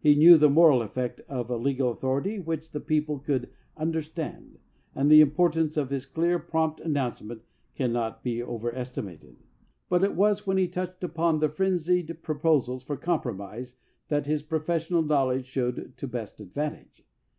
He 0.00 0.14
knew 0.14 0.38
the 0.38 0.48
moral 0.48 0.80
effect 0.80 1.20
of 1.28 1.50
a 1.50 1.58
legal 1.58 1.90
authority 1.90 2.38
which 2.38 2.70
the 2.70 2.80
people 2.80 3.18
could 3.18 3.50
under 3.76 4.00
stand, 4.00 4.56
and 4.94 5.10
the 5.10 5.20
importance 5.20 5.76
of 5.76 5.90
his 5.90 6.06
clear, 6.06 6.38
prompt 6.38 6.80
an 6.80 6.94
nouncement 6.94 7.42
can 7.76 7.92
not 7.92 8.22
be 8.22 8.42
overestimated. 8.42 9.36
But 9.90 10.02
it 10.02 10.14
was 10.14 10.46
when 10.46 10.56
he 10.56 10.66
touched 10.66 11.04
upon 11.04 11.40
the 11.40 11.50
frenzied 11.50 12.22
proposals 12.22 12.82
for 12.82 12.96
compromise 12.96 13.76
that 14.08 14.24
his 14.24 14.40
professional 14.40 15.02
knowledge 15.02 15.44
showed 15.44 15.92
to 15.98 16.08
best 16.08 16.40
advantage. 16.40 17.04